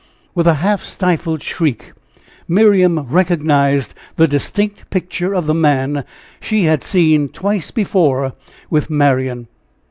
[0.33, 1.93] With a half stifled shriek,
[2.47, 6.05] Miriam recognized the distinct picture of the man
[6.39, 8.33] she had seen twice before
[8.71, 9.45] with Marian.